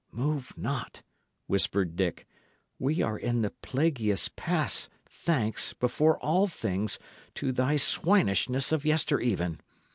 [0.11, 1.03] "Move not,"
[1.45, 2.25] whispered Dick.
[2.79, 6.97] "We are in the plaguiest pass, thanks, before all things,
[7.35, 9.59] to thy swinishness of yestereven.